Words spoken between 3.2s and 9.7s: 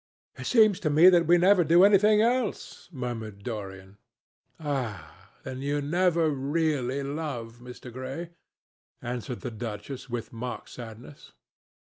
Dorian. "Ah! then, you never really love, Mr. Gray," answered the